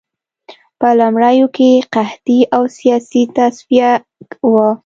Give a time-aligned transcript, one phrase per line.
[0.79, 3.91] په لومړیو کې قحطي او سیاسي تصفیه
[4.51, 4.69] وه